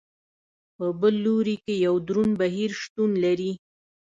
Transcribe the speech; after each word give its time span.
په 0.75 0.85
بل 1.01 1.15
لوري 1.25 1.55
کې 1.65 1.73
یو 1.85 1.95
دروند 2.07 2.33
بهیر 2.41 2.71
شتون 2.81 3.11
لري. 3.23 3.51